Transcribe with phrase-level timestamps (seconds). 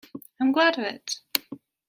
[0.41, 1.19] I'm glad of it!